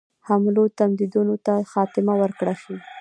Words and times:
حملو 0.27 0.63
تهدیدونو 0.77 1.35
ته 1.45 1.53
خاتمه 1.71 2.13
ورکړه 2.21 2.53
شي. 2.61 2.75